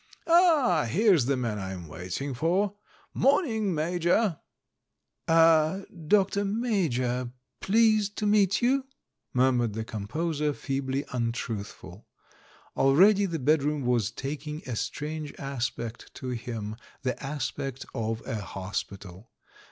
—Ah, 0.25 0.85
here's 0.89 1.25
the 1.25 1.37
man 1.37 1.59
I'm 1.59 1.87
wait 1.87 2.19
ing 2.19 2.33
for! 2.33 2.73
'^lorning, 3.15 3.65
Major." 3.71 4.39
"Er, 5.29 5.85
Dr. 6.07 6.43
3Iajor, 6.43 7.31
pleased 7.59 8.15
to 8.17 8.25
meet 8.25 8.63
you," 8.63 8.85
mur 9.31 9.51
mured 9.51 9.73
the 9.73 9.83
composer, 9.83 10.53
feebly 10.53 11.05
untruthful. 11.11 12.07
Already 12.75 13.27
the 13.27 13.37
bedroom 13.37 13.83
was 13.85 14.09
taking 14.09 14.63
a 14.67 14.75
strange 14.75 15.35
aspect 15.37 16.11
to 16.15 16.29
him, 16.29 16.77
the 17.03 17.21
aspect 17.23 17.85
of 17.93 18.25
a 18.25 18.41
hospital. 18.41 19.29